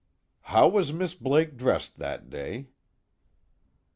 "How 0.41 0.67
was 0.67 0.91
Miss 0.91 1.13
Blake 1.13 1.57
dressed 1.57 1.97
that 1.99 2.27
day?" 2.27 2.69